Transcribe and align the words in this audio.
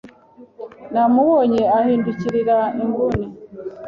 Namubonye 0.93 1.61
ahindukirira 1.77 2.57
inguni. 2.81 3.25